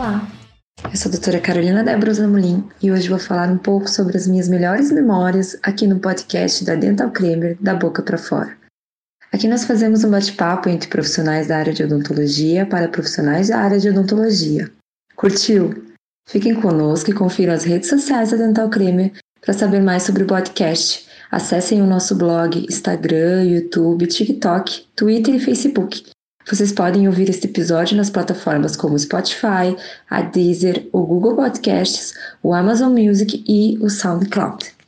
Olá, 0.00 0.26
eu 0.82 0.96
sou 0.96 1.10
a 1.10 1.12
doutora 1.12 1.38
Carolina 1.42 1.84
Débora 1.84 2.14
Zamolin 2.14 2.66
e 2.82 2.90
hoje 2.90 3.06
vou 3.06 3.18
falar 3.18 3.50
um 3.50 3.58
pouco 3.58 3.86
sobre 3.86 4.16
as 4.16 4.26
minhas 4.26 4.48
melhores 4.48 4.90
memórias 4.90 5.58
aqui 5.62 5.86
no 5.86 6.00
podcast 6.00 6.64
da 6.64 6.74
Dental 6.74 7.10
Creamer 7.10 7.58
da 7.60 7.74
Boca 7.74 8.02
para 8.02 8.16
Fora. 8.16 8.56
Aqui 9.30 9.46
nós 9.46 9.64
fazemos 9.66 10.02
um 10.02 10.10
bate-papo 10.10 10.70
entre 10.70 10.88
profissionais 10.88 11.48
da 11.48 11.58
área 11.58 11.74
de 11.74 11.82
odontologia 11.82 12.64
para 12.64 12.88
profissionais 12.88 13.48
da 13.48 13.58
área 13.58 13.78
de 13.78 13.90
odontologia. 13.90 14.72
Curtiu? 15.14 15.92
Fiquem 16.26 16.54
conosco 16.54 17.10
e 17.10 17.14
confiram 17.14 17.52
as 17.52 17.64
redes 17.64 17.90
sociais 17.90 18.30
da 18.30 18.38
Dental 18.38 18.70
Creamer 18.70 19.12
para 19.42 19.52
saber 19.52 19.82
mais 19.82 20.04
sobre 20.04 20.22
o 20.22 20.26
podcast. 20.26 21.06
Acessem 21.30 21.82
o 21.82 21.86
nosso 21.86 22.16
blog, 22.16 22.64
Instagram, 22.70 23.44
YouTube, 23.44 24.06
TikTok, 24.06 24.86
Twitter 24.96 25.34
e 25.34 25.40
Facebook 25.40 26.04
vocês 26.48 26.72
podem 26.72 27.06
ouvir 27.06 27.28
este 27.28 27.46
episódio 27.46 27.96
nas 27.96 28.10
plataformas 28.10 28.76
como 28.76 28.98
Spotify, 28.98 29.76
a 30.08 30.22
Deezer, 30.22 30.88
o 30.92 31.02
Google 31.04 31.36
Podcasts, 31.36 32.14
o 32.42 32.54
Amazon 32.54 32.92
Music 32.92 33.44
e 33.46 33.78
o 33.80 33.88
SoundCloud. 33.88 34.79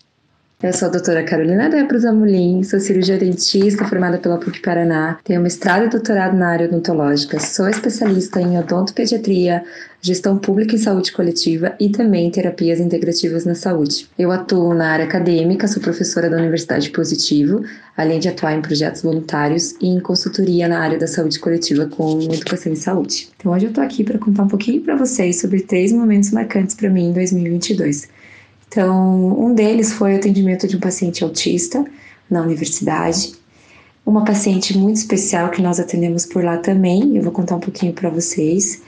Eu 0.63 0.73
sou 0.73 0.87
a 0.87 0.93
doutora 0.93 1.25
Carolina 1.25 1.69
Debros 1.69 2.05
Amulin, 2.05 2.63
sou 2.63 2.79
cirurgia 2.79 3.19
dentista 3.19 3.85
formada 3.85 4.17
pela 4.17 4.39
PUC 4.39 4.61
Paraná, 4.61 5.19
tenho 5.25 5.41
mestrado 5.41 5.87
e 5.87 5.89
doutorado 5.89 6.37
na 6.37 6.51
área 6.51 6.69
odontológica, 6.69 7.41
sou 7.41 7.69
especialista 7.69 8.41
em 8.41 8.57
odontopediatria, 8.57 9.65
gestão 10.01 10.39
pública 10.39 10.77
e 10.77 10.79
saúde 10.79 11.11
coletiva 11.11 11.75
e 11.81 11.91
também 11.91 12.31
terapias 12.31 12.79
integrativas 12.79 13.45
na 13.45 13.57
saúde. 13.57 14.09
Eu 14.17 14.31
atuo 14.31 14.73
na 14.73 14.93
área 14.93 15.05
acadêmica, 15.05 15.67
sou 15.67 15.83
professora 15.83 16.31
da 16.31 16.37
Universidade 16.37 16.91
Positivo, 16.91 17.65
além 17.97 18.21
de 18.21 18.29
atuar 18.29 18.55
em 18.55 18.63
projetos 18.63 19.03
voluntários 19.03 19.75
e 19.81 19.89
em 19.89 19.99
consultoria 19.99 20.69
na 20.69 20.79
área 20.79 20.97
da 20.97 21.09
saúde 21.09 21.41
coletiva 21.41 21.87
com 21.87 22.21
educação 22.33 22.73
e 22.73 22.77
saúde. 22.77 23.31
Então 23.37 23.51
hoje 23.51 23.67
eu 23.67 23.71
estou 23.71 23.83
aqui 23.83 24.05
para 24.05 24.17
contar 24.17 24.45
um 24.45 24.49
pouquinho 24.49 24.81
para 24.81 24.95
vocês 24.95 25.41
sobre 25.41 25.63
três 25.63 25.91
momentos 25.91 26.31
marcantes 26.31 26.77
para 26.77 26.89
mim 26.89 27.09
em 27.09 27.13
2022. 27.13 28.22
Então, 28.73 29.39
um 29.39 29.55
deles 29.55 29.93
foi 29.93 30.15
o 30.15 30.17
atendimento 30.17 30.67
de 30.67 30.79
um 30.79 30.81
paciente 30.81 31.23
autista 31.23 31.85
na 32.31 32.41
universidade. 32.41 33.35
Uma 34.05 34.25
paciente 34.25 34.77
muito 34.79 34.97
especial 34.97 35.51
que 35.51 35.61
nós 35.61 35.79
atendemos 35.79 36.25
por 36.25 36.43
lá 36.43 36.57
também, 36.57 37.15
eu 37.15 37.23
vou 37.23 37.33
contar 37.33 37.57
um 37.57 37.61
pouquinho 37.61 37.93
para 37.93 38.09
vocês. 38.09 38.81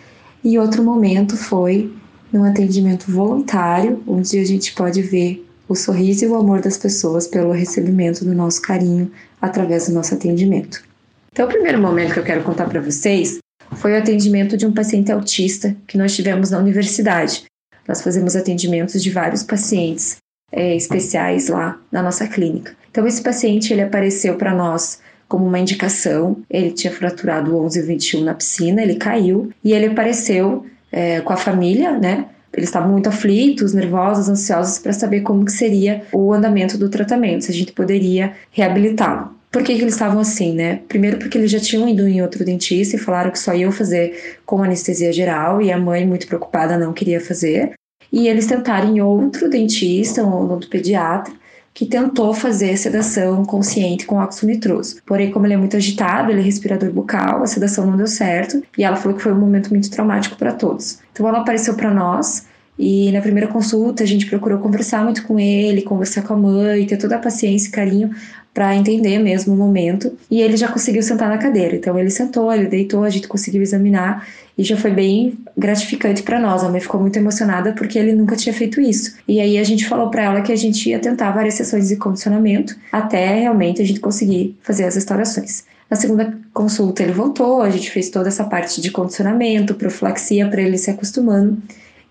E 0.42 0.58
outro 0.58 0.82
momento 0.82 1.36
foi 1.36 1.92
num 2.32 2.44
atendimento 2.44 3.12
voluntário, 3.12 4.02
onde 4.06 4.38
a 4.38 4.44
gente 4.46 4.72
pode 4.72 5.02
ver 5.02 5.46
o 5.68 5.74
sorriso 5.74 6.24
e 6.24 6.28
o 6.28 6.34
amor 6.34 6.62
das 6.62 6.78
pessoas 6.78 7.26
pelo 7.26 7.52
recebimento 7.52 8.24
do 8.24 8.34
nosso 8.34 8.62
carinho 8.62 9.12
através 9.40 9.86
do 9.86 9.92
nosso 9.92 10.14
atendimento. 10.14 10.82
Então, 11.30 11.44
o 11.44 11.48
primeiro 11.48 11.78
momento 11.78 12.14
que 12.14 12.20
eu 12.20 12.24
quero 12.24 12.42
contar 12.42 12.70
para 12.70 12.80
vocês 12.80 13.38
foi 13.72 13.92
o 13.92 13.98
atendimento 13.98 14.56
de 14.56 14.64
um 14.64 14.72
paciente 14.72 15.12
autista 15.12 15.76
que 15.86 15.98
nós 15.98 16.16
tivemos 16.16 16.50
na 16.50 16.58
universidade. 16.58 17.44
Nós 17.86 18.02
fazemos 18.02 18.34
atendimentos 18.34 19.02
de 19.02 19.10
vários 19.10 19.42
pacientes 19.42 20.16
é, 20.50 20.74
especiais 20.76 21.48
lá 21.48 21.78
na 21.90 22.02
nossa 22.02 22.26
clínica. 22.26 22.76
Então, 22.90 23.06
esse 23.06 23.22
paciente 23.22 23.72
ele 23.72 23.82
apareceu 23.82 24.36
para 24.36 24.54
nós 24.54 25.00
como 25.28 25.46
uma 25.46 25.58
indicação. 25.58 26.36
Ele 26.48 26.70
tinha 26.70 26.92
fraturado 26.92 27.54
o 27.56 27.64
11 27.64 27.78
e 27.78 27.82
21 27.82 28.24
na 28.24 28.34
piscina, 28.34 28.82
ele 28.82 28.94
caiu 28.96 29.52
e 29.64 29.72
ele 29.72 29.86
apareceu 29.86 30.64
é, 30.92 31.20
com 31.20 31.32
a 31.32 31.36
família, 31.36 31.98
né? 31.98 32.26
Eles 32.56 32.68
estavam 32.68 32.90
muito 32.90 33.08
aflitos, 33.08 33.74
nervosos, 33.74 34.28
ansiosos 34.28 34.78
para 34.78 34.92
saber 34.92 35.20
como 35.20 35.44
que 35.44 35.52
seria 35.52 36.02
o 36.12 36.32
andamento 36.32 36.78
do 36.78 36.88
tratamento, 36.88 37.44
se 37.44 37.50
a 37.50 37.54
gente 37.54 37.72
poderia 37.72 38.32
reabilitá-lo. 38.50 39.34
Por 39.50 39.62
que, 39.62 39.76
que, 39.76 39.82
eles 39.82 39.94
estavam 39.94 40.18
assim, 40.18 40.52
né? 40.52 40.80
Primeiro 40.88 41.16
porque 41.16 41.38
eles 41.38 41.50
já 41.50 41.60
tinham 41.60 41.88
ido 41.88 42.08
em 42.08 42.20
outro 42.20 42.44
dentista 42.44 42.96
e 42.96 42.98
falaram 42.98 43.30
que 43.30 43.38
só 43.38 43.54
iam 43.54 43.70
fazer 43.70 44.38
com 44.44 44.62
anestesia 44.62 45.12
geral 45.12 45.62
e 45.62 45.70
a 45.70 45.78
mãe, 45.78 46.04
muito 46.04 46.26
preocupada, 46.26 46.76
não 46.76 46.92
queria 46.92 47.20
fazer. 47.20 47.72
E 48.12 48.28
eles 48.28 48.46
tentaram 48.46 48.96
em 48.96 49.00
outro 49.00 49.48
dentista, 49.48 50.24
um 50.24 50.44
odontopediatra, 50.44 51.32
que 51.74 51.84
tentou 51.84 52.32
fazer 52.32 52.76
sedação 52.76 53.44
consciente 53.44 54.06
com 54.06 54.16
óxido 54.16 54.46
nitroso. 54.46 55.02
Porém, 55.04 55.32
como 55.32 55.44
ele 55.44 55.54
é 55.54 55.56
muito 55.56 55.76
agitado, 55.76 56.30
ele 56.30 56.40
é 56.40 56.44
respirador 56.44 56.92
bucal, 56.92 57.42
a 57.42 57.46
sedação 57.48 57.84
não 57.84 57.96
deu 57.96 58.06
certo 58.06 58.62
e 58.78 58.84
ela 58.84 58.94
falou 58.94 59.16
que 59.16 59.22
foi 59.24 59.32
um 59.32 59.40
momento 59.40 59.70
muito 59.70 59.90
traumático 59.90 60.36
para 60.36 60.52
todos. 60.52 61.00
Então 61.12 61.26
ela 61.26 61.40
apareceu 61.40 61.74
para 61.74 61.92
nós 61.92 62.46
e 62.78 63.12
na 63.12 63.20
primeira 63.20 63.48
consulta 63.48 64.02
a 64.02 64.06
gente 64.06 64.26
procurou 64.26 64.58
conversar 64.58 65.04
muito 65.04 65.24
com 65.26 65.38
ele, 65.38 65.82
conversar 65.82 66.22
com 66.22 66.34
a 66.34 66.36
mãe, 66.36 66.84
ter 66.86 66.96
toda 66.96 67.16
a 67.16 67.18
paciência 67.20 67.68
e 67.68 67.70
carinho 67.70 68.10
para 68.52 68.74
entender 68.74 69.18
mesmo 69.18 69.52
o 69.52 69.56
momento. 69.56 70.16
E 70.30 70.40
ele 70.40 70.56
já 70.56 70.68
conseguiu 70.68 71.02
sentar 71.02 71.28
na 71.28 71.38
cadeira. 71.38 71.74
Então 71.74 71.98
ele 71.98 72.10
sentou, 72.10 72.52
ele 72.52 72.66
deitou, 72.66 73.02
a 73.02 73.10
gente 73.10 73.26
conseguiu 73.26 73.62
examinar 73.62 74.26
e 74.56 74.62
já 74.62 74.76
foi 74.76 74.92
bem 74.92 75.38
gratificante 75.56 76.22
para 76.22 76.38
nós. 76.38 76.62
A 76.62 76.68
mãe 76.68 76.80
ficou 76.80 77.00
muito 77.00 77.16
emocionada 77.16 77.72
porque 77.72 77.98
ele 77.98 78.12
nunca 78.12 78.36
tinha 78.36 78.54
feito 78.54 78.80
isso. 78.80 79.16
E 79.26 79.40
aí 79.40 79.58
a 79.58 79.64
gente 79.64 79.86
falou 79.86 80.08
para 80.08 80.22
ela 80.22 80.40
que 80.40 80.52
a 80.52 80.56
gente 80.56 80.88
ia 80.88 81.00
tentar 81.00 81.32
várias 81.32 81.54
sessões 81.54 81.88
de 81.88 81.96
condicionamento 81.96 82.76
até 82.92 83.40
realmente 83.40 83.82
a 83.82 83.84
gente 83.84 84.00
conseguir 84.00 84.56
fazer 84.62 84.84
as 84.84 84.94
restaurações. 84.94 85.64
Na 85.90 85.96
segunda 85.96 86.36
consulta 86.52 87.02
ele 87.02 87.12
voltou, 87.12 87.60
a 87.60 87.70
gente 87.70 87.90
fez 87.90 88.08
toda 88.08 88.28
essa 88.28 88.44
parte 88.44 88.80
de 88.80 88.90
condicionamento, 88.90 89.74
profilaxia 89.74 90.48
para 90.48 90.62
ele 90.62 90.78
se 90.78 90.90
acostumando. 90.90 91.58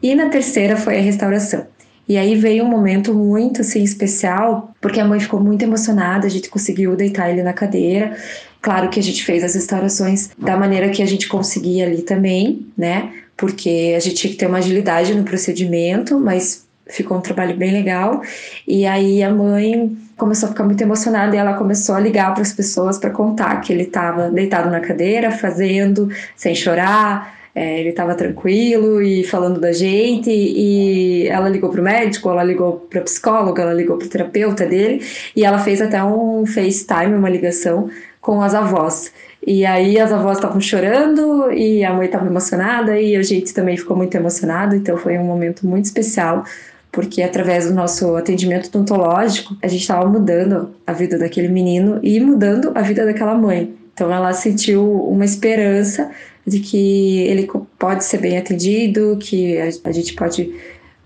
E 0.04 0.14
na 0.14 0.28
terceira 0.28 0.76
foi 0.76 0.98
a 0.98 1.02
restauração. 1.02 1.66
E 2.10 2.18
aí 2.18 2.36
veio 2.36 2.66
um 2.66 2.68
momento 2.68 3.14
muito 3.14 3.62
assim 3.62 3.82
especial, 3.82 4.74
porque 4.82 5.00
a 5.00 5.06
mãe 5.06 5.22
ficou 5.22 5.40
muito 5.40 5.64
emocionada, 5.64 6.28
a 6.28 6.30
gente 6.30 6.50
conseguiu 6.50 6.94
deitar 6.98 7.30
ele 7.30 7.42
na 7.42 7.54
cadeira. 7.54 8.18
Claro 8.62 8.90
que 8.90 9.00
a 9.00 9.04
gente 9.04 9.24
fez 9.24 9.42
as 9.46 9.56
restaurações 9.56 10.30
da 10.38 10.58
maneira 10.58 10.90
que 10.90 11.02
a 11.02 11.06
gente 11.06 11.30
conseguia 11.30 11.86
ali 11.86 12.02
também, 12.02 12.68
né? 12.78 13.14
Porque 13.38 13.94
a 13.96 14.00
gente 14.02 14.16
tinha 14.18 14.32
que 14.32 14.38
ter 14.38 14.48
uma 14.48 14.58
agilidade 14.58 15.16
no 15.16 15.24
procedimento, 15.24 16.20
mas 16.20 16.68
ficou 16.86 17.18
um 17.18 17.22
trabalho 17.22 17.56
bem 17.56 17.72
legal. 17.72 18.22
E 18.68 18.86
aí 18.86 19.24
a 19.24 19.34
mãe 19.34 19.98
começou 20.18 20.48
a 20.48 20.52
ficar 20.52 20.66
muito 20.66 20.82
emocionada 20.82 21.34
e 21.34 21.40
ela 21.40 21.54
começou 21.54 21.96
a 21.96 22.00
ligar 22.02 22.34
para 22.34 22.44
as 22.44 22.52
pessoas 22.52 22.98
para 22.98 23.10
contar 23.10 23.62
que 23.62 23.72
ele 23.72 23.84
estava 23.84 24.30
deitado 24.30 24.70
na 24.70 24.82
cadeira, 24.82 25.32
fazendo, 25.32 26.10
sem 26.36 26.54
chorar, 26.54 27.43
é, 27.56 27.80
ele 27.80 27.90
estava 27.90 28.16
tranquilo 28.16 29.02
e 29.02 29.24
falando 29.24 29.60
da 29.60 29.72
gente, 29.72 30.30
e 30.32 31.28
ela 31.28 31.48
ligou 31.48 31.70
para 31.70 31.82
o 31.82 31.84
médico, 31.84 32.30
ela 32.30 32.44
ligou 32.44 32.88
para 32.90 33.02
a 33.02 33.04
psicóloga, 33.04 33.62
ela 33.62 33.74
ligou 33.74 33.98
para 33.98 34.08
o 34.08 34.10
terapeuta 34.10 34.66
dele, 34.66 35.04
e 35.36 35.46
ela 35.46 35.60
fez 35.60 35.82
até 35.82 36.04
um 36.04 36.46
FaceTime, 36.46 37.14
uma 37.14 37.30
ligação 37.30 37.90
com 38.20 38.42
as 38.42 38.56
avós. 38.56 39.12
E 39.46 39.66
aí 39.66 40.00
as 40.00 40.12
avós 40.12 40.38
estavam 40.38 40.60
chorando 40.62 41.52
e 41.52 41.84
a 41.84 41.94
mãe 41.94 42.06
estava 42.06 42.26
emocionada 42.26 43.00
e 43.00 43.16
a 43.16 43.22
gente 43.22 43.54
também 43.54 43.78
ficou 43.78 43.96
muito 43.96 44.16
emocionado, 44.16 44.76
então 44.76 44.98
foi 44.98 45.18
um 45.18 45.24
momento 45.24 45.68
muito 45.68 45.86
especial, 45.86 46.46
porque 46.92 47.22
através 47.22 47.68
do 47.68 47.74
nosso 47.74 48.16
atendimento 48.16 48.68
odontológico, 48.68 49.56
a 49.62 49.68
gente 49.68 49.82
estava 49.82 50.08
mudando 50.10 50.74
a 50.88 50.94
vida 50.94 51.20
daquele 51.20 51.50
menino 51.50 52.00
e 52.02 52.20
mudando 52.20 52.72
a 52.74 52.82
vida 52.82 53.06
daquela 53.06 53.36
mãe. 53.36 53.76
Então 53.94 54.12
ela 54.12 54.34
sentiu 54.34 54.84
uma 55.08 55.26
esperança 55.26 56.10
de 56.46 56.60
que 56.60 57.20
ele 57.22 57.50
pode 57.80 58.04
ser 58.04 58.20
bem 58.20 58.38
atendido, 58.38 59.18
que 59.20 59.58
a, 59.60 59.92
gente 59.92 60.14
pode 60.14 60.54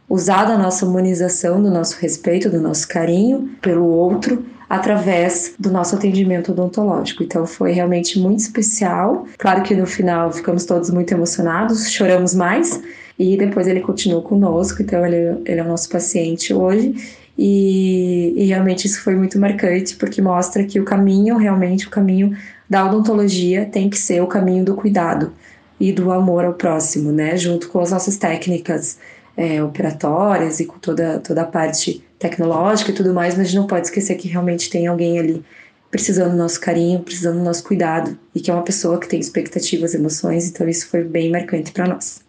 usar 0.09 0.45
da 0.45 0.57
nossa 0.57 0.85
humanização, 0.85 1.61
do 1.61 1.69
nosso 1.69 1.97
respeito, 1.99 2.49
do 2.49 2.59
nosso 2.59 2.87
carinho 2.87 3.49
pelo 3.61 3.85
outro 3.85 4.43
através 4.69 5.53
do 5.57 5.71
nosso 5.71 5.95
atendimento 5.95 6.51
odontológico. 6.51 7.23
Então 7.23 7.45
foi 7.45 7.71
realmente 7.71 8.19
muito 8.19 8.39
especial. 8.39 9.25
Claro 9.37 9.63
que 9.63 9.75
no 9.75 9.85
final 9.85 10.31
ficamos 10.31 10.65
todos 10.65 10.89
muito 10.89 11.13
emocionados, 11.13 11.91
choramos 11.91 12.33
mais 12.33 12.81
e 13.17 13.37
depois 13.37 13.67
ele 13.67 13.79
continuou 13.81 14.21
conosco. 14.21 14.81
Então 14.81 15.05
ele, 15.05 15.41
ele 15.45 15.59
é 15.59 15.63
o 15.63 15.67
nosso 15.67 15.87
paciente 15.89 16.53
hoje 16.53 16.95
e, 17.37 18.33
e, 18.35 18.45
realmente 18.45 18.87
isso 18.87 19.01
foi 19.01 19.15
muito 19.15 19.37
marcante 19.37 19.95
porque 19.95 20.21
mostra 20.21 20.63
que 20.63 20.79
o 20.79 20.83
caminho, 20.83 21.37
realmente 21.37 21.85
o 21.85 21.89
caminho 21.89 22.35
da 22.69 22.85
odontologia 22.85 23.65
tem 23.65 23.89
que 23.89 23.97
ser 23.97 24.21
o 24.21 24.27
caminho 24.27 24.63
do 24.63 24.75
cuidado 24.75 25.33
e 25.79 25.91
do 25.91 26.11
amor 26.11 26.45
ao 26.45 26.53
próximo, 26.53 27.11
né? 27.11 27.37
Junto 27.37 27.69
com 27.69 27.79
as 27.79 27.91
nossas 27.91 28.17
técnicas 28.17 28.97
é, 29.35 29.63
operatórias 29.63 30.59
e 30.59 30.65
com 30.65 30.79
toda, 30.79 31.19
toda 31.19 31.43
a 31.43 31.45
parte 31.45 32.03
tecnológica 32.17 32.91
e 32.91 32.93
tudo 32.93 33.13
mais, 33.13 33.35
mas 33.35 33.41
a 33.41 33.43
gente 33.45 33.55
não 33.55 33.67
pode 33.67 33.87
esquecer 33.87 34.15
que 34.15 34.27
realmente 34.27 34.69
tem 34.69 34.87
alguém 34.87 35.19
ali 35.19 35.45
precisando 35.91 36.31
do 36.31 36.37
nosso 36.37 36.59
carinho, 36.59 36.99
precisando 36.99 37.37
do 37.37 37.43
nosso 37.43 37.63
cuidado 37.63 38.17
e 38.33 38.41
que 38.41 38.51
é 38.51 38.53
uma 38.53 38.63
pessoa 38.63 38.99
que 38.99 39.07
tem 39.07 39.19
expectativas, 39.19 39.93
emoções, 39.93 40.49
então 40.49 40.67
isso 40.67 40.87
foi 40.87 41.03
bem 41.03 41.31
marcante 41.31 41.71
para 41.71 41.87
nós. 41.87 42.21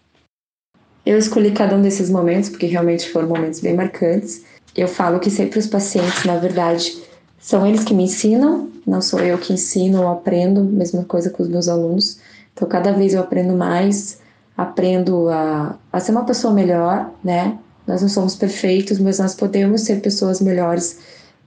Eu 1.04 1.16
escolhi 1.18 1.50
cada 1.52 1.74
um 1.74 1.82
desses 1.82 2.10
momentos 2.10 2.50
porque 2.50 2.66
realmente 2.66 3.10
foram 3.10 3.28
momentos 3.28 3.60
bem 3.60 3.74
marcantes. 3.74 4.42
Eu 4.76 4.86
falo 4.86 5.18
que 5.18 5.30
sempre 5.30 5.58
os 5.58 5.66
pacientes, 5.66 6.24
na 6.24 6.36
verdade, 6.36 7.02
são 7.40 7.66
eles 7.66 7.82
que 7.82 7.94
me 7.94 8.04
ensinam, 8.04 8.70
não 8.88 9.02
sou 9.02 9.20
eu 9.20 9.38
que 9.38 9.52
ensino 9.52 10.02
ou 10.02 10.08
aprendo, 10.08 10.64
mesma 10.64 11.04
coisa 11.04 11.30
com 11.30 11.42
os 11.42 11.48
meus 11.48 11.68
alunos. 11.68 12.18
Então, 12.54 12.66
cada 12.66 12.92
vez 12.92 13.14
eu 13.14 13.20
aprendo 13.20 13.54
mais, 13.54 14.18
aprendo 14.56 15.28
a, 15.28 15.76
a 15.92 16.00
ser 16.00 16.12
uma 16.12 16.24
pessoa 16.24 16.52
melhor, 16.52 17.10
né? 17.22 17.58
Nós 17.86 18.02
não 18.02 18.08
somos 18.08 18.34
perfeitos, 18.34 18.98
mas 18.98 19.18
nós 19.18 19.34
podemos 19.34 19.82
ser 19.82 20.00
pessoas 20.00 20.40
melhores 20.40 20.98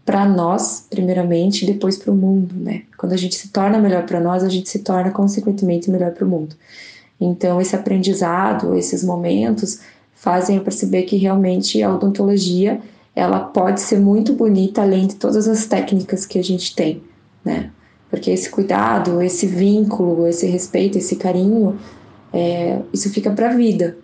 para 0.06 0.28
nós, 0.28 0.86
primeiramente, 0.90 1.64
e 1.64 1.72
depois 1.72 1.98
para 1.98 2.12
o 2.12 2.16
mundo, 2.16 2.56
né? 2.56 2.84
Quando 2.98 3.14
a 3.14 3.18
gente 3.18 3.36
se 3.36 3.50
torna 3.50 3.78
melhor 3.78 4.06
para 4.06 4.20
nós, 4.20 4.44
a 4.44 4.50
gente 4.50 4.70
se 4.70 4.80
torna 4.80 5.12
consequentemente 5.12 5.90
melhor 5.92 6.12
para 6.12 6.26
o 6.26 6.30
mundo. 6.30 6.56
Então, 7.20 7.62
esse 7.62 7.76
aprendizado, 7.76 8.76
esses 8.76 9.04
momentos, 9.04 9.80
fazem 10.16 10.58
eu 10.58 10.64
perceber 10.64 11.04
que 11.04 11.18
realmente 11.18 11.82
a 11.84 11.94
odontologia 11.94 12.80
ela 13.16 13.40
pode 13.40 13.82
ser 13.82 14.00
muito 14.00 14.34
bonita 14.34 14.82
além 14.82 15.08
de 15.08 15.16
todas 15.16 15.48
as 15.48 15.66
técnicas 15.66 16.26
que 16.26 16.40
a 16.40 16.44
gente 16.44 16.76
tem, 16.76 17.04
né? 17.44 17.72
Porque 18.10 18.30
esse 18.30 18.50
cuidado, 18.50 19.22
esse 19.22 19.46
vínculo, 19.46 20.28
esse 20.28 20.46
respeito, 20.46 20.98
esse 20.98 21.16
carinho, 21.16 21.80
é, 22.34 22.80
isso 22.92 23.10
fica 23.10 23.32
para 23.32 23.50
a 23.50 23.54
vida. 23.54 23.98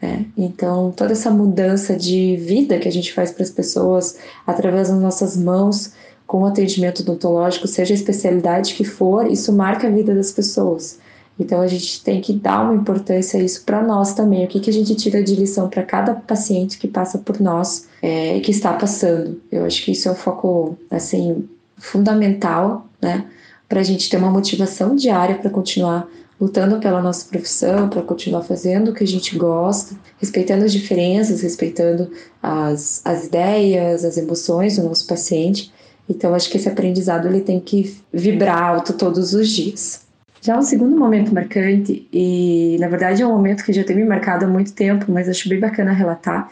Né? 0.00 0.26
Então, 0.36 0.90
toda 0.90 1.12
essa 1.12 1.30
mudança 1.30 1.94
de 1.94 2.36
vida 2.36 2.78
que 2.78 2.88
a 2.88 2.92
gente 2.92 3.12
faz 3.12 3.30
para 3.30 3.42
as 3.42 3.50
pessoas 3.50 4.16
através 4.46 4.88
das 4.88 4.98
nossas 4.98 5.36
mãos, 5.36 5.92
com 6.26 6.42
o 6.42 6.46
atendimento 6.46 7.00
odontológico, 7.00 7.68
seja 7.68 7.92
a 7.92 7.96
especialidade 7.96 8.74
que 8.74 8.84
for, 8.84 9.30
isso 9.30 9.52
marca 9.52 9.86
a 9.86 9.90
vida 9.90 10.14
das 10.14 10.32
pessoas. 10.32 10.98
Então 11.38 11.60
a 11.60 11.66
gente 11.66 12.02
tem 12.02 12.20
que 12.20 12.32
dar 12.32 12.62
uma 12.62 12.74
importância 12.74 13.38
a 13.38 13.42
isso 13.42 13.62
para 13.64 13.82
nós 13.82 14.14
também. 14.14 14.44
O 14.44 14.48
que, 14.48 14.58
que 14.58 14.70
a 14.70 14.72
gente 14.72 14.94
tira 14.94 15.22
de 15.22 15.34
lição 15.34 15.68
para 15.68 15.82
cada 15.82 16.14
paciente 16.14 16.78
que 16.78 16.88
passa 16.88 17.18
por 17.18 17.38
nós 17.40 17.86
é, 18.00 18.38
e 18.38 18.40
que 18.40 18.50
está 18.50 18.72
passando. 18.72 19.40
Eu 19.52 19.66
acho 19.66 19.84
que 19.84 19.92
isso 19.92 20.08
é 20.08 20.12
um 20.12 20.14
foco 20.14 20.78
assim 20.90 21.46
fundamental, 21.76 22.88
né, 23.00 23.26
para 23.68 23.80
a 23.80 23.82
gente 23.82 24.08
ter 24.08 24.16
uma 24.16 24.30
motivação 24.30 24.94
diária 24.94 25.36
para 25.36 25.50
continuar 25.50 26.08
lutando 26.40 26.78
pela 26.78 27.00
nossa 27.00 27.26
profissão, 27.28 27.88
para 27.88 28.02
continuar 28.02 28.42
fazendo 28.42 28.90
o 28.90 28.94
que 28.94 29.02
a 29.02 29.06
gente 29.06 29.36
gosta, 29.36 29.96
respeitando 30.18 30.64
as 30.64 30.72
diferenças, 30.72 31.40
respeitando 31.40 32.10
as, 32.42 33.00
as 33.04 33.26
ideias, 33.26 34.04
as 34.04 34.18
emoções 34.18 34.76
do 34.76 34.82
nosso 34.82 35.06
paciente. 35.06 35.72
Então 36.08 36.34
acho 36.34 36.50
que 36.50 36.58
esse 36.58 36.68
aprendizado 36.68 37.26
ele 37.26 37.40
tem 37.40 37.58
que 37.58 37.96
vibrar 38.12 38.62
alto 38.62 38.92
todos 38.92 39.32
os 39.32 39.48
dias. 39.48 40.04
Já 40.40 40.56
um 40.58 40.62
segundo 40.62 40.96
momento 40.96 41.34
marcante, 41.34 42.06
e 42.12 42.76
na 42.78 42.86
verdade 42.86 43.22
é 43.22 43.26
um 43.26 43.32
momento 43.32 43.64
que 43.64 43.72
já 43.72 43.82
tem 43.82 43.96
me 43.96 44.04
marcado 44.04 44.44
há 44.44 44.48
muito 44.48 44.72
tempo, 44.72 45.10
mas 45.10 45.28
acho 45.28 45.48
bem 45.48 45.58
bacana 45.58 45.92
relatar, 45.92 46.48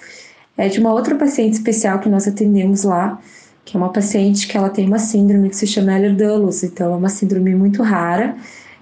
é 0.57 0.69
de 0.69 0.81
uma 0.81 0.93
outra 0.93 1.15
paciente 1.15 1.55
especial 1.55 2.01
que 2.01 2.09
nós 2.09 2.27
atendemos 2.27 2.83
lá, 2.83 3.21
que 3.65 3.77
é 3.77 3.81
uma 3.81 3.93
paciente 3.93 4.47
que 4.47 4.57
ela 4.57 4.71
tem 4.71 4.87
uma 4.87 4.99
síndrome 4.99 5.49
que 5.49 5.57
se 5.57 5.67
chama 5.67 5.93
Ehlers-Danlos, 5.93 6.63
então 6.63 6.93
é 6.93 6.97
uma 6.97 7.09
síndrome 7.09 7.55
muito 7.55 7.83
rara, 7.83 8.37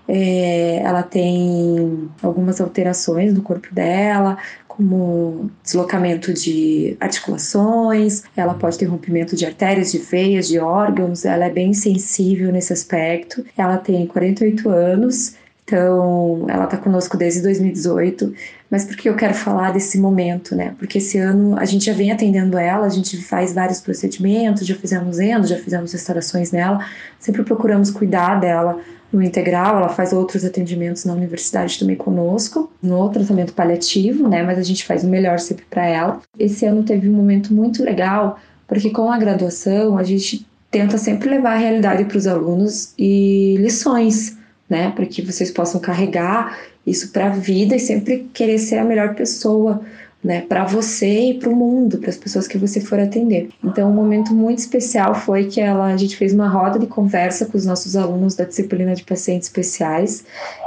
é, 0.08 0.82
ela 0.82 1.02
tem 1.02 2.10
algumas 2.20 2.60
alterações 2.60 3.32
no 3.32 3.42
corpo 3.42 3.72
dela, 3.72 4.36
como 4.66 5.50
deslocamento 5.62 6.32
de 6.32 6.96
articulações, 6.98 8.22
ela 8.36 8.54
pode 8.54 8.78
ter 8.78 8.86
rompimento 8.86 9.36
de 9.36 9.44
artérias, 9.44 9.92
de 9.92 9.98
veias, 9.98 10.48
de 10.48 10.58
órgãos, 10.58 11.24
ela 11.24 11.44
é 11.44 11.50
bem 11.50 11.74
sensível 11.74 12.50
nesse 12.50 12.72
aspecto. 12.72 13.44
Ela 13.56 13.76
tem 13.76 14.06
48 14.06 14.68
anos, 14.70 15.34
então 15.64 16.44
ela 16.48 16.64
está 16.64 16.76
conosco 16.76 17.16
desde 17.16 17.40
2018. 17.42 18.34
Mas 18.70 18.84
por 18.84 18.96
que 18.96 19.08
eu 19.08 19.14
quero 19.14 19.34
falar 19.34 19.72
desse 19.72 19.98
momento, 19.98 20.54
né? 20.54 20.74
Porque 20.78 20.98
esse 20.98 21.18
ano 21.18 21.56
a 21.58 21.64
gente 21.64 21.84
já 21.84 21.92
vem 21.92 22.10
atendendo 22.10 22.58
ela, 22.58 22.86
a 22.86 22.90
gente 22.90 23.16
faz 23.22 23.52
vários 23.52 23.80
procedimentos, 23.80 24.66
já 24.66 24.74
fizemos 24.74 25.18
endo, 25.18 25.46
já 25.46 25.56
fizemos 25.56 25.92
restaurações 25.92 26.50
nela, 26.52 26.84
sempre 27.18 27.42
procuramos 27.42 27.90
cuidar 27.90 28.40
dela 28.40 28.80
no 29.12 29.22
integral, 29.22 29.76
ela 29.76 29.90
faz 29.90 30.12
outros 30.12 30.42
atendimentos 30.42 31.04
na 31.04 31.12
universidade 31.12 31.78
também 31.78 31.96
conosco, 31.96 32.72
no 32.82 33.10
tratamento 33.10 33.52
paliativo, 33.52 34.26
né? 34.26 34.42
Mas 34.42 34.58
a 34.58 34.62
gente 34.62 34.86
faz 34.86 35.04
o 35.04 35.06
melhor 35.06 35.38
sempre 35.38 35.66
para 35.68 35.86
ela. 35.86 36.20
Esse 36.38 36.64
ano 36.64 36.82
teve 36.82 37.08
um 37.10 37.12
momento 37.12 37.52
muito 37.52 37.84
legal, 37.84 38.38
porque 38.66 38.88
com 38.88 39.12
a 39.12 39.18
graduação 39.18 39.98
a 39.98 40.02
gente 40.02 40.46
tenta 40.70 40.96
sempre 40.96 41.28
levar 41.28 41.52
a 41.52 41.58
realidade 41.58 42.06
para 42.06 42.16
os 42.16 42.26
alunos 42.26 42.94
e 42.98 43.56
lições, 43.58 44.38
né? 44.72 44.90
Para 44.96 45.04
que 45.04 45.20
vocês 45.20 45.50
possam 45.50 45.78
carregar 45.78 46.58
isso 46.86 47.12
para 47.12 47.26
a 47.26 47.28
vida 47.28 47.76
e 47.76 47.78
sempre 47.78 48.30
querer 48.32 48.58
ser 48.58 48.78
a 48.78 48.84
melhor 48.84 49.14
pessoa 49.14 49.82
né, 50.24 50.40
para 50.40 50.64
você 50.64 51.30
e 51.30 51.34
para 51.34 51.50
o 51.50 51.54
mundo, 51.54 51.98
para 51.98 52.08
as 52.08 52.16
pessoas 52.16 52.48
que 52.48 52.56
você 52.56 52.80
for 52.80 52.98
atender. 52.98 53.50
Então, 53.62 53.90
um 53.90 53.94
momento 53.94 54.32
muito 54.32 54.60
especial 54.60 55.14
foi 55.14 55.46
que 55.46 55.60
ela, 55.60 55.86
a 55.86 55.96
gente 55.96 56.16
fez 56.16 56.32
uma 56.32 56.48
roda 56.48 56.78
de 56.78 56.86
conversa 56.86 57.44
com 57.44 57.58
os 57.58 57.66
nossos 57.66 57.96
alunos 57.96 58.34
da 58.34 58.44
disciplina 58.44 58.94
de 58.94 59.04
pacientes 59.04 59.48
especiais 59.48 60.24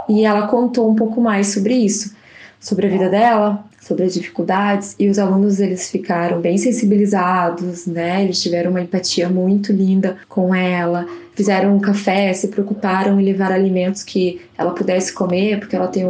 e 0.07 0.23
ela 0.23 0.47
contou 0.47 0.89
um 0.89 0.95
pouco 0.95 1.19
mais 1.19 1.47
sobre 1.47 1.73
isso, 1.73 2.13
sobre 2.59 2.85
a 2.85 2.89
vida 2.89 3.09
dela, 3.09 3.65
sobre 3.85 4.03
as 4.03 4.15
dificuldades 4.15 4.95
e 4.97 5.07
os 5.07 5.19
alunos 5.19 5.59
eles 5.59 5.91
ficaram 5.91 6.41
bem 6.41 6.57
sensibilizados, 6.57 7.85
né? 7.85 8.23
Eles 8.23 8.41
tiveram 8.41 8.71
uma 8.71 8.81
empatia 8.81 9.29
muito 9.29 9.71
linda 9.71 10.17
com 10.27 10.55
ela, 10.55 11.05
fizeram 11.35 11.75
um 11.75 11.79
café, 11.79 12.33
se 12.33 12.47
preocuparam 12.47 13.19
em 13.19 13.23
levar 13.23 13.51
alimentos 13.51 14.03
que 14.03 14.41
ela 14.57 14.71
pudesse 14.71 15.13
comer, 15.13 15.59
porque 15.59 15.75
ela 15.75 15.87
tem, 15.87 16.03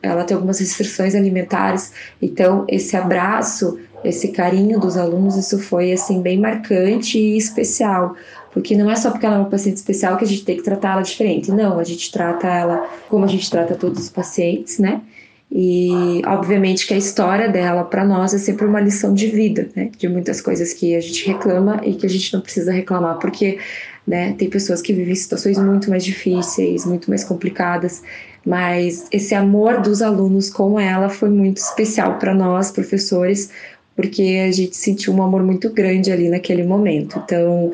ela 0.00 0.22
tem 0.22 0.36
algumas 0.36 0.60
restrições 0.60 1.16
alimentares. 1.16 1.92
Então, 2.22 2.64
esse 2.68 2.96
abraço, 2.96 3.80
esse 4.04 4.28
carinho 4.28 4.78
dos 4.78 4.96
alunos, 4.96 5.36
isso 5.36 5.58
foi 5.58 5.90
assim 5.90 6.22
bem 6.22 6.38
marcante 6.38 7.18
e 7.18 7.36
especial. 7.36 8.14
Porque 8.52 8.76
não 8.76 8.88
é 8.88 8.94
só 8.94 9.10
porque 9.10 9.26
ela 9.26 9.34
é 9.34 9.38
uma 9.40 9.50
paciente 9.50 9.78
especial 9.78 10.16
que 10.16 10.24
a 10.24 10.28
gente 10.28 10.44
tem 10.44 10.56
que 10.56 10.62
tratar 10.62 10.92
ela 10.92 11.02
diferente. 11.02 11.50
Não, 11.50 11.80
a 11.80 11.84
gente 11.84 12.12
trata 12.12 12.46
ela 12.46 12.88
como 13.08 13.24
a 13.24 13.28
gente 13.28 13.50
trata 13.50 13.74
todos 13.74 14.04
os 14.04 14.08
pacientes, 14.08 14.78
né? 14.78 15.02
E, 15.50 16.20
obviamente, 16.26 16.86
que 16.86 16.92
a 16.92 16.96
história 16.96 17.48
dela 17.48 17.82
para 17.82 18.04
nós 18.04 18.34
é 18.34 18.38
sempre 18.38 18.66
uma 18.66 18.80
lição 18.80 19.14
de 19.14 19.28
vida, 19.28 19.68
né? 19.74 19.90
De 19.96 20.06
muitas 20.06 20.40
coisas 20.40 20.74
que 20.74 20.94
a 20.94 21.00
gente 21.00 21.26
reclama 21.26 21.80
e 21.82 21.94
que 21.94 22.04
a 22.04 22.08
gente 22.08 22.34
não 22.34 22.40
precisa 22.40 22.70
reclamar, 22.70 23.18
porque 23.18 23.58
né, 24.06 24.34
tem 24.38 24.48
pessoas 24.48 24.80
que 24.80 24.92
vivem 24.92 25.14
situações 25.14 25.58
muito 25.58 25.90
mais 25.90 26.04
difíceis, 26.04 26.86
muito 26.86 27.10
mais 27.10 27.24
complicadas, 27.24 28.02
mas 28.44 29.06
esse 29.12 29.34
amor 29.34 29.82
dos 29.82 30.00
alunos 30.00 30.48
com 30.48 30.80
ela 30.80 31.10
foi 31.10 31.28
muito 31.28 31.58
especial 31.58 32.18
para 32.18 32.34
nós, 32.34 32.70
professores, 32.70 33.50
porque 33.94 34.46
a 34.48 34.52
gente 34.52 34.76
sentiu 34.76 35.12
um 35.12 35.22
amor 35.22 35.42
muito 35.42 35.70
grande 35.70 36.10
ali 36.10 36.28
naquele 36.30 36.62
momento. 36.62 37.20
Então, 37.22 37.72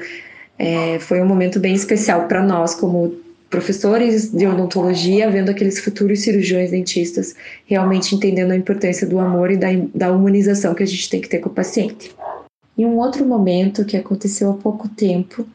é, 0.58 0.98
foi 0.98 1.20
um 1.20 1.26
momento 1.26 1.60
bem 1.60 1.74
especial 1.74 2.26
para 2.26 2.42
nós, 2.42 2.74
como 2.74 3.14
professores 3.54 4.32
de 4.32 4.48
odontologia 4.48 5.30
vendo 5.30 5.48
aqueles 5.48 5.78
futuros 5.78 6.18
cirurgiões 6.22 6.72
dentistas 6.72 7.36
realmente 7.64 8.12
entendendo 8.12 8.50
a 8.50 8.56
importância 8.56 9.06
do 9.06 9.20
amor 9.20 9.52
e 9.52 9.56
da, 9.56 9.68
da 9.94 10.10
humanização 10.10 10.74
que 10.74 10.82
a 10.82 10.86
gente 10.86 11.08
tem 11.08 11.20
que 11.20 11.28
ter 11.28 11.38
com 11.38 11.48
o 11.48 11.52
paciente. 11.52 12.12
E 12.76 12.84
um 12.84 12.98
outro 12.98 13.24
momento 13.24 13.84
que 13.84 13.96
aconteceu 13.96 14.50
há 14.50 14.54
pouco 14.54 14.88
tempo, 14.88 15.46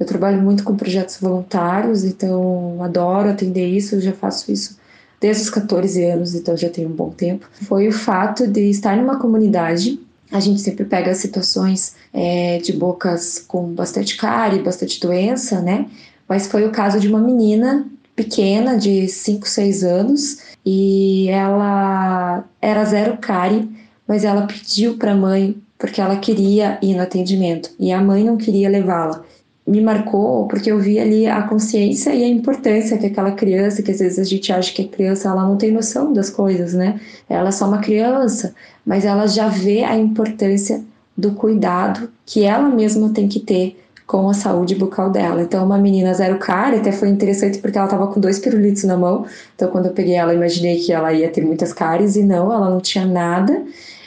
eu 0.00 0.04
trabalho 0.04 0.42
muito 0.42 0.64
com 0.64 0.74
projetos 0.74 1.20
voluntários, 1.20 2.02
então 2.02 2.82
adoro 2.82 3.30
atender 3.30 3.68
isso, 3.68 4.00
já 4.00 4.12
faço 4.12 4.50
isso 4.50 4.76
desde 5.20 5.44
os 5.44 5.50
14 5.50 6.02
anos, 6.04 6.34
então 6.34 6.56
já 6.56 6.68
tenho 6.68 6.88
um 6.88 6.96
bom 6.96 7.10
tempo. 7.10 7.48
Foi 7.62 7.86
o 7.86 7.92
fato 7.92 8.48
de 8.48 8.68
estar 8.68 8.96
numa 8.96 9.20
comunidade 9.20 10.00
a 10.32 10.40
gente 10.40 10.60
sempre 10.60 10.84
pega 10.84 11.14
situações 11.14 11.94
é, 12.12 12.58
de 12.58 12.72
bocas 12.72 13.38
com 13.46 13.72
bastante 13.72 14.16
cárie, 14.16 14.60
bastante 14.60 14.98
doença, 14.98 15.60
né? 15.60 15.86
Mas 16.28 16.46
foi 16.46 16.64
o 16.64 16.70
caso 16.70 16.98
de 16.98 17.08
uma 17.08 17.20
menina 17.20 17.86
pequena, 18.14 18.76
de 18.76 19.06
5, 19.08 19.46
6 19.46 19.84
anos, 19.84 20.38
e 20.64 21.28
ela 21.28 22.44
era 22.60 22.84
zero 22.84 23.18
cárie, 23.18 23.68
mas 24.08 24.24
ela 24.24 24.46
pediu 24.46 24.96
para 24.96 25.12
a 25.12 25.16
mãe 25.16 25.56
porque 25.78 26.00
ela 26.00 26.16
queria 26.16 26.78
ir 26.80 26.94
no 26.94 27.02
atendimento 27.02 27.70
e 27.78 27.92
a 27.92 28.00
mãe 28.00 28.24
não 28.24 28.36
queria 28.36 28.68
levá-la. 28.68 29.22
Me 29.66 29.80
marcou 29.80 30.46
porque 30.46 30.70
eu 30.70 30.78
vi 30.78 30.98
ali 30.98 31.26
a 31.26 31.42
consciência 31.42 32.14
e 32.14 32.22
a 32.22 32.28
importância 32.28 32.96
que 32.96 33.06
aquela 33.06 33.32
criança, 33.32 33.82
que 33.82 33.90
às 33.90 33.98
vezes 33.98 34.18
a 34.18 34.24
gente 34.24 34.52
acha 34.52 34.72
que 34.72 34.82
a 34.82 34.88
criança 34.88 35.28
ela 35.28 35.42
não 35.42 35.56
tem 35.56 35.72
noção 35.72 36.12
das 36.12 36.30
coisas, 36.30 36.72
né? 36.72 37.00
Ela 37.28 37.48
é 37.48 37.52
só 37.52 37.66
uma 37.66 37.78
criança, 37.78 38.54
mas 38.84 39.04
ela 39.04 39.26
já 39.26 39.48
vê 39.48 39.82
a 39.82 39.96
importância 39.96 40.82
do 41.16 41.32
cuidado 41.32 42.10
que 42.24 42.44
ela 42.44 42.68
mesma 42.68 43.10
tem 43.10 43.28
que 43.28 43.40
ter 43.40 43.76
com 44.06 44.28
a 44.30 44.34
saúde 44.34 44.76
bucal 44.76 45.10
dela. 45.10 45.42
Então, 45.42 45.64
uma 45.64 45.78
menina 45.78 46.14
zero 46.14 46.38
cárie, 46.38 46.78
até 46.78 46.92
foi 46.92 47.08
interessante 47.08 47.58
porque 47.58 47.76
ela 47.76 47.86
estava 47.86 48.06
com 48.06 48.20
dois 48.20 48.38
pirulitos 48.38 48.84
na 48.84 48.96
mão. 48.96 49.26
Então, 49.54 49.68
quando 49.68 49.86
eu 49.86 49.92
peguei 49.92 50.14
ela, 50.14 50.32
imaginei 50.32 50.78
que 50.78 50.92
ela 50.92 51.12
ia 51.12 51.28
ter 51.28 51.44
muitas 51.44 51.72
cáries 51.72 52.14
e 52.14 52.22
não, 52.22 52.52
ela 52.52 52.70
não 52.70 52.80
tinha 52.80 53.04
nada, 53.04 53.64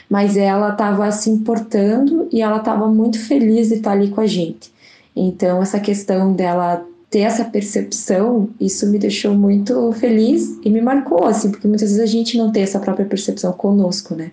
mas 0.08 0.36
ela 0.36 0.70
estava 0.70 1.10
se 1.12 1.28
importando 1.28 2.26
e 2.32 2.40
ela 2.40 2.56
estava 2.56 2.88
muito 2.88 3.18
feliz 3.18 3.68
de 3.68 3.74
estar 3.74 3.92
ali 3.92 4.08
com 4.08 4.22
a 4.22 4.26
gente. 4.26 4.72
Então, 5.14 5.60
essa 5.60 5.78
questão 5.78 6.32
dela 6.32 6.86
ter 7.10 7.20
essa 7.20 7.44
percepção, 7.44 8.48
isso 8.58 8.88
me 8.88 8.98
deixou 8.98 9.34
muito 9.34 9.92
feliz 9.92 10.58
e 10.64 10.70
me 10.70 10.80
marcou, 10.80 11.24
assim, 11.26 11.50
porque 11.50 11.66
muitas 11.66 11.90
vezes 11.90 12.02
a 12.02 12.06
gente 12.06 12.38
não 12.38 12.50
tem 12.52 12.62
essa 12.62 12.78
própria 12.78 13.04
percepção 13.04 13.52
conosco, 13.52 14.14
né? 14.14 14.30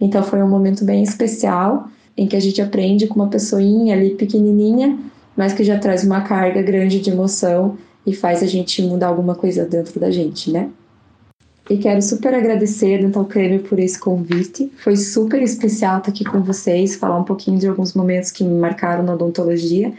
Então, 0.00 0.22
foi 0.22 0.42
um 0.42 0.48
momento 0.48 0.84
bem 0.84 1.02
especial 1.02 1.88
em 2.16 2.26
que 2.26 2.36
a 2.36 2.40
gente 2.40 2.60
aprende 2.62 3.06
com 3.06 3.16
uma 3.16 3.28
pessoinha 3.28 3.94
ali 3.94 4.10
pequenininha, 4.10 4.98
mas 5.36 5.52
que 5.52 5.64
já 5.64 5.78
traz 5.78 6.04
uma 6.04 6.20
carga 6.20 6.62
grande 6.62 7.00
de 7.00 7.10
emoção 7.10 7.76
e 8.06 8.14
faz 8.14 8.42
a 8.42 8.46
gente 8.46 8.82
mudar 8.82 9.08
alguma 9.08 9.34
coisa 9.34 9.64
dentro 9.64 9.98
da 9.98 10.10
gente, 10.10 10.50
né? 10.50 10.70
E 11.68 11.78
quero 11.78 12.02
super 12.02 12.34
agradecer 12.34 13.00
Dental 13.00 13.24
Creme 13.24 13.58
por 13.58 13.78
esse 13.78 13.98
convite. 13.98 14.70
Foi 14.76 14.96
super 14.96 15.40
especial 15.42 15.98
estar 15.98 16.10
aqui 16.10 16.22
com 16.22 16.42
vocês, 16.42 16.94
falar 16.94 17.18
um 17.18 17.24
pouquinho 17.24 17.58
de 17.58 17.66
alguns 17.66 17.94
momentos 17.94 18.30
que 18.30 18.44
me 18.44 18.54
marcaram 18.60 19.02
na 19.02 19.14
odontologia, 19.14 19.90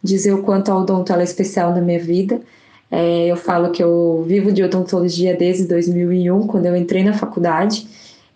dizer 0.00 0.32
o 0.32 0.42
quanto 0.44 0.70
a 0.70 0.78
odonto 0.78 1.12
é 1.12 1.24
especial 1.24 1.74
na 1.74 1.80
minha 1.80 1.98
vida. 1.98 2.40
É, 2.88 3.26
eu 3.26 3.36
falo 3.36 3.72
que 3.72 3.82
eu 3.82 4.24
vivo 4.28 4.52
de 4.52 4.62
odontologia 4.62 5.36
desde 5.36 5.64
2001, 5.64 6.46
quando 6.46 6.66
eu 6.66 6.76
entrei 6.76 7.02
na 7.02 7.12
faculdade. 7.12 7.86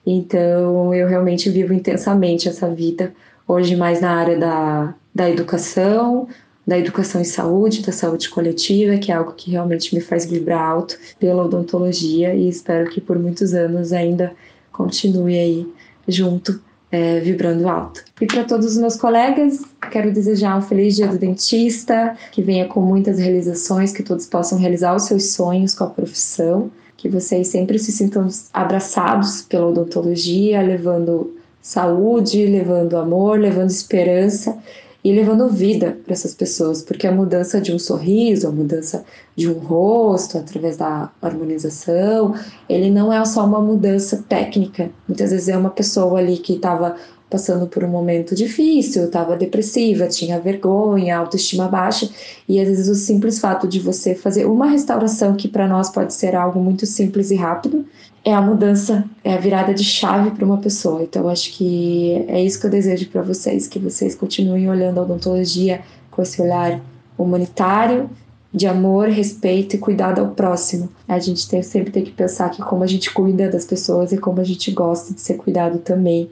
Então, 0.07 0.95
eu 0.95 1.07
realmente 1.07 1.49
vivo 1.49 1.73
intensamente 1.73 2.49
essa 2.49 2.69
vida, 2.69 3.13
hoje 3.47 3.77
mais 3.77 4.01
na 4.01 4.11
área 4.11 4.39
da, 4.39 4.95
da 5.15 5.31
educação, 5.31 6.29
da 6.67 6.79
educação 6.79 7.21
em 7.21 7.25
saúde, 7.25 7.83
da 7.83 7.93
saúde 7.93 8.29
coletiva, 8.29 8.97
que 8.97 9.11
é 9.11 9.15
algo 9.15 9.33
que 9.33 9.51
realmente 9.51 9.95
me 9.95 10.01
faz 10.01 10.27
vibrar 10.27 10.63
alto 10.63 10.97
pela 11.19 11.45
odontologia 11.45 12.35
e 12.35 12.49
espero 12.49 12.91
que 12.91 13.01
por 13.01 13.19
muitos 13.19 13.53
anos 13.53 13.93
ainda 13.93 14.33
continue 14.71 15.39
aí 15.39 15.73
junto, 16.07 16.61
é, 16.91 17.21
vibrando 17.21 17.69
alto. 17.69 18.05
E 18.21 18.27
para 18.27 18.45
todos 18.45 18.67
os 18.67 18.79
meus 18.79 18.97
colegas, 18.97 19.61
quero 19.91 20.13
desejar 20.13 20.57
um 20.57 20.63
feliz 20.63 20.97
dia 20.97 21.09
do 21.09 21.19
dentista, 21.19 22.17
que 22.31 22.43
venha 22.43 22.67
com 22.67 22.81
muitas 22.81 23.19
realizações, 23.19 23.93
que 23.93 24.03
todos 24.03 24.27
possam 24.27 24.59
realizar 24.59 24.95
os 24.95 25.05
seus 25.05 25.33
sonhos 25.33 25.75
com 25.75 25.85
a 25.85 25.91
profissão, 25.91 26.71
que 27.03 27.09
vocês 27.09 27.49
sempre 27.49 27.81
se 27.81 27.91
sintam 27.91 28.29
abraçados 28.53 29.43
pela 29.43 29.67
odontologia, 29.67 30.63
levando 30.63 31.37
saúde, 31.61 32.47
levando 32.47 32.97
amor, 32.97 33.41
levando 33.41 33.71
esperança 33.71 34.57
e 35.03 35.13
levando 35.13 35.49
vida 35.49 35.99
para 36.05 36.13
essas 36.13 36.33
pessoas, 36.33 36.81
porque 36.81 37.05
a 37.09 37.11
mudança 37.11 37.61
de 37.61 37.73
um 37.75 37.79
sorriso, 37.79 38.47
a 38.47 38.53
mudança 38.53 39.05
de 39.35 39.51
um 39.51 39.55
rosto 39.55 40.39
através 40.39 40.77
da 40.77 41.11
harmonização, 41.21 42.37
ele 42.69 42.89
não 42.89 43.13
é 43.13 43.25
só 43.25 43.45
uma 43.45 43.61
mudança 43.61 44.25
técnica. 44.29 44.89
Muitas 45.09 45.33
vezes 45.33 45.49
é 45.49 45.57
uma 45.57 45.71
pessoa 45.71 46.21
ali 46.21 46.39
que 46.39 46.53
estava 46.53 46.95
passando 47.33 47.67
por 47.67 47.83
um 47.83 47.89
momento 47.89 48.35
difícil, 48.35 49.07
estava 49.07 49.35
depressiva, 49.35 50.07
tinha 50.07 50.39
vergonha, 50.39 51.17
autoestima 51.17 51.67
baixa, 51.67 52.11
e 52.47 52.61
às 52.61 52.69
vezes 52.69 52.89
o 52.89 52.95
simples 52.95 53.39
fato 53.39 53.67
de 53.67 53.81
você 53.81 54.15
fazer 54.15 54.45
uma 54.45 54.67
restauração 54.67 55.35
que 55.35 55.49
para 55.49 55.67
nós 55.67 55.89
pode 55.89 56.13
ser 56.13 56.37
algo 56.37 56.61
muito 56.61 56.85
simples 56.85 57.31
e 57.31 57.35
rápido, 57.35 57.87
é 58.23 58.35
a 58.35 58.43
mudança, 58.43 59.05
é 59.25 59.33
a 59.33 59.39
virada 59.39 59.73
de 59.73 59.83
chave 59.83 60.31
para 60.33 60.45
uma 60.45 60.59
pessoa. 60.59 61.03
Então, 61.03 61.27
acho 61.27 61.53
que 61.55 62.25
é 62.29 62.45
isso 62.45 62.61
que 62.61 62.67
eu 62.67 62.71
desejo 62.71 63.09
para 63.09 63.23
vocês, 63.23 63.67
que 63.67 63.79
vocês 63.79 64.15
continuem 64.15 64.69
olhando 64.69 65.01
a 65.01 65.03
odontologia 65.03 65.81
com 66.11 66.21
esse 66.21 66.41
olhar 66.41 66.81
humanitário, 67.17 68.11
de 68.55 68.67
amor, 68.67 69.09
respeito 69.09 69.77
e 69.77 69.79
cuidado 69.79 70.21
ao 70.21 70.29
próximo. 70.33 70.91
A 71.09 71.19
gente 71.19 71.49
tem, 71.49 71.63
sempre 71.63 71.91
tem 71.91 72.05
que 72.05 72.13
pensar 72.13 72.51
que 72.51 72.63
como 72.63 72.85
a 72.85 72.87
gente 72.87 73.11
cuida 73.11 73.49
das 73.49 73.65
pessoas 73.65 74.13
e 74.13 74.19
como 74.19 74.41
a 74.41 74.45
gente 74.45 74.71
gosta 74.71 75.15
de 75.15 75.21
ser 75.21 75.35
cuidado 75.35 75.79
também, 75.79 76.31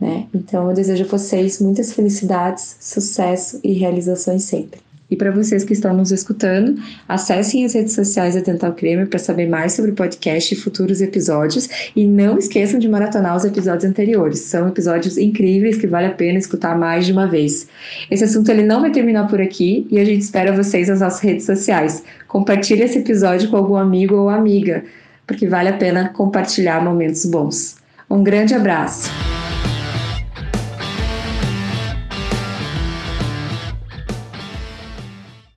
né? 0.00 0.26
Então, 0.34 0.68
eu 0.68 0.74
desejo 0.74 1.04
a 1.04 1.08
vocês 1.08 1.60
muitas 1.60 1.92
felicidades, 1.92 2.76
sucesso 2.80 3.60
e 3.62 3.72
realizações 3.72 4.44
sempre. 4.44 4.80
E 5.10 5.16
para 5.16 5.32
vocês 5.32 5.64
que 5.64 5.72
estão 5.72 5.92
nos 5.92 6.12
escutando, 6.12 6.80
acessem 7.08 7.64
as 7.64 7.74
redes 7.74 7.94
sociais 7.94 8.36
da 8.36 8.40
Dental 8.40 8.72
Creamer 8.72 9.08
para 9.08 9.18
saber 9.18 9.48
mais 9.48 9.72
sobre 9.72 9.90
o 9.90 9.94
podcast 9.94 10.54
e 10.54 10.56
futuros 10.56 11.00
episódios. 11.00 11.68
E 11.96 12.06
não 12.06 12.38
esqueçam 12.38 12.78
de 12.78 12.88
maratonar 12.88 13.36
os 13.36 13.44
episódios 13.44 13.84
anteriores. 13.84 14.38
São 14.38 14.68
episódios 14.68 15.18
incríveis 15.18 15.76
que 15.76 15.86
vale 15.88 16.06
a 16.06 16.12
pena 16.12 16.38
escutar 16.38 16.78
mais 16.78 17.06
de 17.06 17.12
uma 17.12 17.26
vez. 17.26 17.66
Esse 18.08 18.22
assunto 18.22 18.50
ele 18.50 18.62
não 18.62 18.80
vai 18.80 18.92
terminar 18.92 19.26
por 19.26 19.40
aqui 19.40 19.86
e 19.90 19.98
a 19.98 20.04
gente 20.04 20.22
espera 20.22 20.54
vocês 20.54 20.88
nas 20.88 21.00
nossas 21.00 21.20
redes 21.20 21.44
sociais. 21.44 22.04
Compartilhe 22.28 22.84
esse 22.84 22.98
episódio 22.98 23.50
com 23.50 23.56
algum 23.56 23.74
amigo 23.74 24.14
ou 24.14 24.28
amiga, 24.28 24.84
porque 25.26 25.48
vale 25.48 25.70
a 25.70 25.76
pena 25.76 26.10
compartilhar 26.10 26.84
momentos 26.84 27.26
bons. 27.26 27.76
Um 28.08 28.22
grande 28.22 28.54
abraço! 28.54 29.10